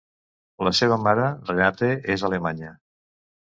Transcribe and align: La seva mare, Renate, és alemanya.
La 0.67 0.71
seva 0.79 0.97
mare, 1.07 1.27
Renate, 1.49 1.91
és 2.17 2.25
alemanya. 2.31 2.73